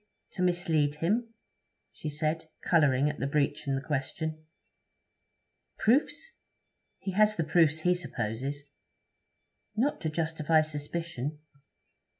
to 0.31 0.41
mislead 0.41 0.95
him?' 0.95 1.31
she 1.93 2.09
said, 2.09 2.45
colouring 2.65 3.07
at 3.07 3.19
the 3.19 3.27
breach 3.27 3.67
in 3.67 3.75
the 3.75 3.81
question. 3.83 4.47
'Proofs? 5.77 6.39
He 6.97 7.11
has 7.11 7.35
the 7.35 7.43
proofs 7.43 7.81
he 7.81 7.93
supposes.' 7.93 8.63
'Not 9.75 10.01
to 10.01 10.09
justify 10.09 10.61
suspicion?' 10.61 11.39